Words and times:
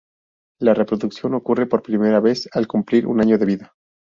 La 0.59 0.73
reproducción 0.73 1.35
ocurre 1.35 1.67
por 1.67 1.83
primera 1.83 2.19
vez 2.19 2.49
al 2.53 2.65
cumplir 2.67 3.05
un 3.05 3.21
año 3.21 3.37
de 3.37 3.45
vida. 3.45 3.75